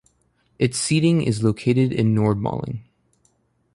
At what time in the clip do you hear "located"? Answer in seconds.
1.43-1.91